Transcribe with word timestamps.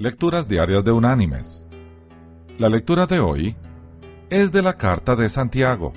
Lecturas 0.00 0.46
Diarias 0.46 0.84
de 0.84 0.92
Unánimes. 0.92 1.66
La 2.56 2.68
lectura 2.68 3.06
de 3.06 3.18
hoy 3.18 3.56
es 4.30 4.52
de 4.52 4.62
la 4.62 4.74
carta 4.74 5.16
de 5.16 5.28
Santiago. 5.28 5.92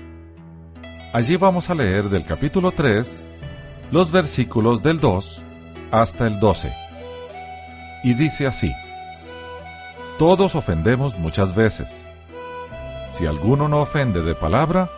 Allí 1.12 1.36
vamos 1.36 1.70
a 1.70 1.76
leer 1.76 2.08
del 2.08 2.24
capítulo 2.24 2.72
3 2.72 3.28
los 3.92 4.10
versículos 4.10 4.82
del 4.82 4.98
2 4.98 5.42
hasta 5.92 6.26
el 6.26 6.40
12. 6.40 6.72
Y 8.02 8.14
dice 8.14 8.48
así, 8.48 8.72
Todos 10.18 10.56
ofendemos 10.56 11.16
muchas 11.16 11.54
veces. 11.54 12.08
Si 13.12 13.24
alguno 13.24 13.68
no 13.68 13.82
ofende 13.82 14.20
de 14.20 14.34
palabra, 14.34 14.90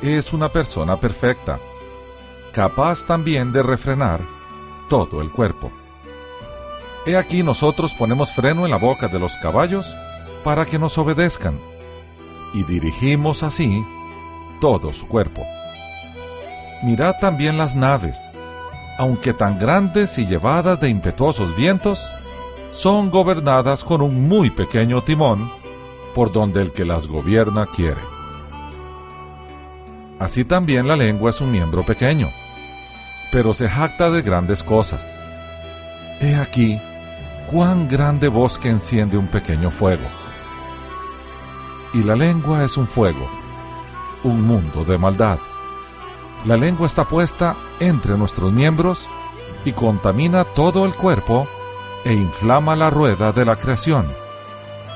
es 0.00 0.32
una 0.32 0.48
persona 0.48 1.00
perfecta, 1.00 1.58
capaz 2.52 3.04
también 3.04 3.50
de 3.50 3.64
refrenar 3.64 4.20
todo 4.88 5.22
el 5.22 5.32
cuerpo. 5.32 5.72
He 7.06 7.16
aquí 7.16 7.42
nosotros 7.42 7.94
ponemos 7.94 8.32
freno 8.32 8.64
en 8.64 8.70
la 8.70 8.78
boca 8.78 9.08
de 9.08 9.18
los 9.18 9.36
caballos 9.36 9.94
para 10.42 10.64
que 10.64 10.78
nos 10.78 10.96
obedezcan, 10.96 11.58
y 12.54 12.62
dirigimos 12.64 13.42
así 13.42 13.84
todo 14.60 14.92
su 14.92 15.06
cuerpo. 15.06 15.44
Mirad 16.82 17.16
también 17.20 17.58
las 17.58 17.74
naves, 17.74 18.18
aunque 18.98 19.32
tan 19.34 19.58
grandes 19.58 20.18
y 20.18 20.26
llevadas 20.26 20.80
de 20.80 20.88
impetuosos 20.88 21.54
vientos, 21.56 22.00
son 22.70 23.10
gobernadas 23.10 23.84
con 23.84 24.02
un 24.02 24.26
muy 24.26 24.50
pequeño 24.50 25.02
timón, 25.02 25.50
por 26.14 26.32
donde 26.32 26.62
el 26.62 26.72
que 26.72 26.84
las 26.84 27.06
gobierna 27.06 27.66
quiere. 27.66 28.00
Así 30.18 30.44
también 30.44 30.88
la 30.88 30.96
lengua 30.96 31.30
es 31.30 31.40
un 31.40 31.52
miembro 31.52 31.84
pequeño, 31.84 32.30
pero 33.32 33.52
se 33.52 33.68
jacta 33.68 34.10
de 34.10 34.22
grandes 34.22 34.62
cosas. 34.62 35.20
He 36.20 36.36
aquí 36.36 36.80
cuán 37.50 37.88
grande 37.88 38.28
bosque 38.28 38.68
enciende 38.68 39.16
un 39.16 39.28
pequeño 39.28 39.70
fuego. 39.70 40.06
Y 41.92 42.02
la 42.02 42.16
lengua 42.16 42.64
es 42.64 42.76
un 42.76 42.86
fuego, 42.86 43.28
un 44.24 44.42
mundo 44.46 44.84
de 44.84 44.98
maldad. 44.98 45.38
La 46.44 46.56
lengua 46.56 46.86
está 46.86 47.04
puesta 47.04 47.54
entre 47.80 48.18
nuestros 48.18 48.52
miembros 48.52 49.08
y 49.64 49.72
contamina 49.72 50.44
todo 50.44 50.84
el 50.84 50.94
cuerpo 50.94 51.46
e 52.04 52.12
inflama 52.12 52.76
la 52.76 52.90
rueda 52.90 53.32
de 53.32 53.44
la 53.44 53.56
creación, 53.56 54.06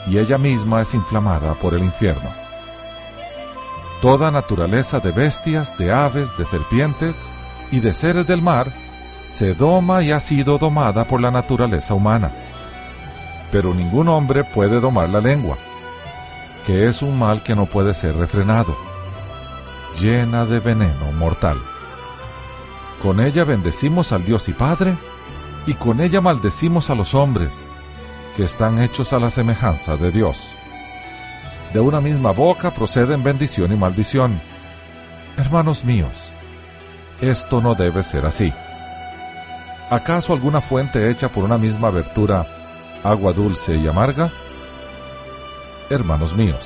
y 0.07 0.19
ella 0.19 0.37
misma 0.37 0.83
es 0.83 0.95
inflamada 0.95 1.55
por 1.55 1.75
el 1.75 1.83
infierno. 1.83 2.31
Toda 4.03 4.31
naturaleza 4.31 5.01
de 5.01 5.13
bestias, 5.13 5.77
de 5.79 5.93
aves, 5.93 6.37
de 6.37 6.45
serpientes 6.45 7.29
y 7.71 7.81
de 7.81 7.95
seres 7.95 8.27
del 8.27 8.43
mar 8.43 8.71
se 9.29 9.55
doma 9.55 10.03
y 10.03 10.11
ha 10.11 10.21
sido 10.21 10.59
domada 10.59 11.05
por 11.05 11.21
la 11.21 11.31
naturaleza 11.31 11.95
humana. 11.95 12.31
Pero 13.53 13.75
ningún 13.75 14.09
hombre 14.09 14.45
puede 14.45 14.81
domar 14.81 15.09
la 15.11 15.21
lengua, 15.21 15.57
que 16.67 16.89
es 16.89 17.03
un 17.03 17.19
mal 17.19 17.43
que 17.43 17.55
no 17.55 17.67
puede 17.67 17.95
ser 17.95 18.17
refrenado, 18.17 18.77
llena 20.01 20.45
de 20.45 20.61
veneno 20.61 21.13
mortal. 21.19 21.59
Con 23.03 23.21
ella 23.21 23.45
bendecimos 23.45 24.13
al 24.13 24.25
Dios 24.25 24.49
y 24.49 24.53
Padre, 24.53 24.95
y 25.67 25.75
con 25.75 26.01
ella 26.01 26.21
maldecimos 26.21 26.91
a 26.91 26.95
los 26.95 27.15
hombres, 27.15 27.55
que 28.37 28.45
están 28.45 28.83
hechos 28.83 29.13
a 29.13 29.19
la 29.19 29.31
semejanza 29.31 29.97
de 29.97 30.11
Dios. 30.11 30.51
De 31.73 31.81
una 31.81 32.01
misma 32.01 32.33
boca 32.33 32.71
proceden 32.73 33.23
bendición 33.23 33.73
y 33.73 33.77
maldición. 33.77 34.41
Hermanos 35.37 35.85
míos, 35.85 36.25
esto 37.21 37.61
no 37.61 37.75
debe 37.75 38.03
ser 38.03 38.27
así. 38.27 38.53
¿Acaso 39.91 40.35
alguna 40.35 40.61
fuente 40.61 41.11
hecha 41.11 41.31
por 41.31 41.45
una 41.45 41.57
misma 41.57 41.89
abertura, 41.89 42.47
agua 43.03 43.33
dulce 43.33 43.75
y 43.75 43.89
amarga? 43.89 44.31
Hermanos 45.89 46.37
míos, 46.37 46.61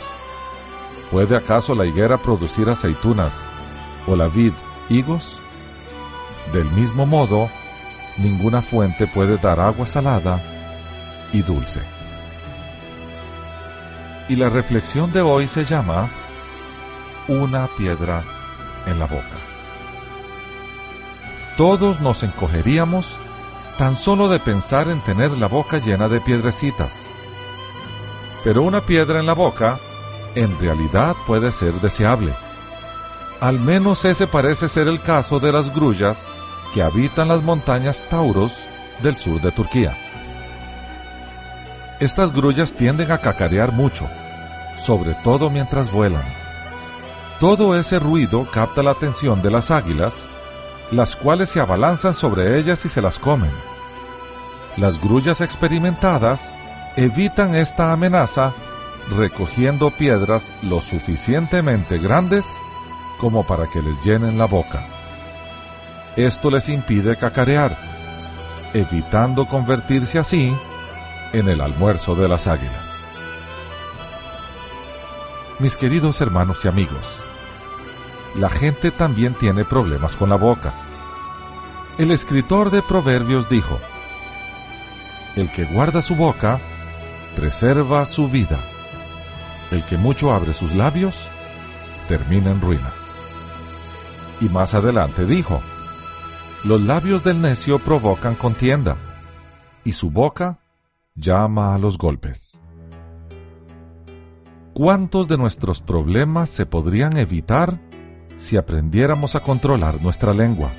¿puede 1.08 1.36
acaso 1.36 1.76
la 1.76 1.86
higuera 1.86 2.18
producir 2.18 2.68
aceitunas 2.68 3.32
o 4.08 4.16
la 4.16 4.26
vid 4.26 4.52
higos? 4.88 5.40
Del 6.52 6.68
mismo 6.72 7.06
modo, 7.06 7.48
ninguna 8.18 8.60
fuente 8.60 9.06
puede 9.06 9.38
dar 9.38 9.60
agua 9.60 9.86
salada 9.86 10.42
y 11.32 11.42
dulce. 11.42 11.80
Y 14.28 14.34
la 14.34 14.48
reflexión 14.48 15.12
de 15.12 15.20
hoy 15.20 15.46
se 15.46 15.64
llama 15.64 16.08
Una 17.28 17.68
piedra 17.78 18.24
en 18.86 18.98
la 18.98 19.06
boca 19.06 19.51
todos 21.56 22.00
nos 22.00 22.22
encogeríamos 22.22 23.06
tan 23.78 23.96
solo 23.96 24.28
de 24.28 24.38
pensar 24.38 24.88
en 24.88 25.00
tener 25.00 25.32
la 25.32 25.48
boca 25.48 25.78
llena 25.78 26.08
de 26.08 26.20
piedrecitas. 26.20 26.94
Pero 28.44 28.62
una 28.62 28.80
piedra 28.80 29.20
en 29.20 29.26
la 29.26 29.34
boca 29.34 29.78
en 30.34 30.58
realidad 30.58 31.14
puede 31.26 31.52
ser 31.52 31.74
deseable. 31.74 32.32
Al 33.40 33.58
menos 33.58 34.04
ese 34.04 34.26
parece 34.26 34.68
ser 34.68 34.88
el 34.88 35.00
caso 35.00 35.40
de 35.40 35.52
las 35.52 35.74
grullas 35.74 36.26
que 36.72 36.82
habitan 36.82 37.28
las 37.28 37.42
montañas 37.42 38.06
Tauros 38.08 38.52
del 39.02 39.16
sur 39.16 39.40
de 39.40 39.50
Turquía. 39.50 39.96
Estas 42.00 42.32
grullas 42.32 42.74
tienden 42.74 43.12
a 43.12 43.18
cacarear 43.18 43.72
mucho, 43.72 44.08
sobre 44.78 45.14
todo 45.22 45.50
mientras 45.50 45.92
vuelan. 45.92 46.24
Todo 47.40 47.78
ese 47.78 47.98
ruido 47.98 48.46
capta 48.50 48.82
la 48.82 48.92
atención 48.92 49.42
de 49.42 49.50
las 49.50 49.70
águilas 49.70 50.31
las 50.92 51.16
cuales 51.16 51.50
se 51.50 51.60
abalanzan 51.60 52.14
sobre 52.14 52.58
ellas 52.58 52.84
y 52.84 52.88
se 52.88 53.02
las 53.02 53.18
comen. 53.18 53.50
Las 54.76 55.00
grullas 55.00 55.40
experimentadas 55.40 56.52
evitan 56.96 57.54
esta 57.54 57.92
amenaza 57.92 58.52
recogiendo 59.16 59.90
piedras 59.90 60.50
lo 60.62 60.80
suficientemente 60.80 61.98
grandes 61.98 62.46
como 63.18 63.44
para 63.46 63.66
que 63.66 63.82
les 63.82 64.00
llenen 64.02 64.38
la 64.38 64.46
boca. 64.46 64.84
Esto 66.16 66.50
les 66.50 66.68
impide 66.68 67.16
cacarear, 67.16 67.76
evitando 68.74 69.46
convertirse 69.46 70.18
así 70.18 70.54
en 71.32 71.48
el 71.48 71.60
almuerzo 71.60 72.14
de 72.14 72.28
las 72.28 72.46
águilas. 72.46 72.92
Mis 75.58 75.76
queridos 75.76 76.20
hermanos 76.20 76.64
y 76.64 76.68
amigos, 76.68 77.21
la 78.34 78.48
gente 78.48 78.90
también 78.90 79.34
tiene 79.34 79.64
problemas 79.64 80.16
con 80.16 80.30
la 80.30 80.36
boca. 80.36 80.72
El 81.98 82.10
escritor 82.10 82.70
de 82.70 82.80
Proverbios 82.82 83.48
dijo, 83.50 83.78
El 85.36 85.50
que 85.50 85.64
guarda 85.64 86.00
su 86.00 86.16
boca, 86.16 86.58
preserva 87.36 88.06
su 88.06 88.28
vida. 88.28 88.58
El 89.70 89.84
que 89.84 89.98
mucho 89.98 90.32
abre 90.32 90.54
sus 90.54 90.74
labios, 90.74 91.14
termina 92.08 92.50
en 92.50 92.60
ruina. 92.60 92.92
Y 94.40 94.48
más 94.48 94.74
adelante 94.74 95.26
dijo, 95.26 95.60
Los 96.64 96.80
labios 96.80 97.22
del 97.24 97.42
necio 97.42 97.78
provocan 97.78 98.34
contienda, 98.34 98.96
y 99.84 99.92
su 99.92 100.10
boca 100.10 100.58
llama 101.14 101.74
a 101.74 101.78
los 101.78 101.98
golpes. 101.98 102.60
¿Cuántos 104.72 105.28
de 105.28 105.36
nuestros 105.36 105.82
problemas 105.82 106.48
se 106.48 106.64
podrían 106.64 107.18
evitar 107.18 107.78
si 108.42 108.56
aprendiéramos 108.56 109.36
a 109.36 109.40
controlar 109.40 110.02
nuestra 110.02 110.34
lengua. 110.34 110.72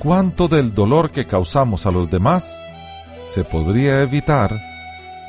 ¿Cuánto 0.00 0.48
del 0.48 0.74
dolor 0.74 1.10
que 1.10 1.26
causamos 1.26 1.86
a 1.86 1.92
los 1.92 2.10
demás 2.10 2.52
se 3.30 3.44
podría 3.44 4.02
evitar 4.02 4.50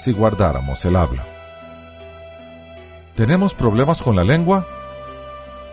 si 0.04 0.12
guardáramos 0.12 0.84
el 0.86 0.96
habla? 0.96 1.24
¿Tenemos 3.16 3.54
problemas 3.54 4.02
con 4.02 4.16
la 4.16 4.24
lengua? 4.24 4.66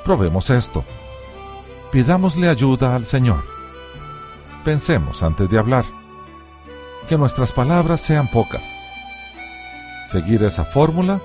Probemos 0.05 0.51
esto. 0.51 0.85
Pidámosle 1.91 2.49
ayuda 2.49 2.95
al 2.95 3.05
Señor. 3.05 3.45
Pensemos 4.65 5.23
antes 5.23 5.49
de 5.49 5.59
hablar. 5.59 5.85
Que 7.09 7.17
nuestras 7.17 7.53
palabras 7.53 8.01
sean 8.01 8.31
pocas. 8.31 8.67
Seguir 10.11 10.43
esa 10.45 10.65
fórmula 10.65 11.21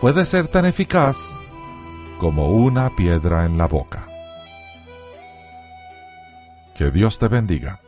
puede 0.00 0.24
ser 0.24 0.48
tan 0.48 0.66
eficaz 0.66 1.16
como 2.24 2.48
una 2.48 2.88
piedra 2.88 3.44
en 3.44 3.58
la 3.58 3.66
boca. 3.68 4.06
Que 6.74 6.90
Dios 6.90 7.18
te 7.18 7.28
bendiga. 7.28 7.83